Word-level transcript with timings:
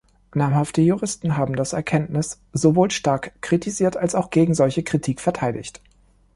Namhafte 0.33 0.81
Juristen 0.81 1.37
haben 1.37 1.55
das 1.55 1.73
Erkenntnis 1.73 2.39
sowohl 2.53 2.89
stark 2.89 3.33
kritisiert 3.43 3.97
als 3.97 4.15
auch 4.15 4.31
gegen 4.31 4.55
solche 4.55 4.81
Kritik 4.81 5.21
verteidigt. 5.21 5.79